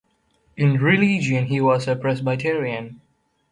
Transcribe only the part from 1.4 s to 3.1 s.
he was a Presbyterian.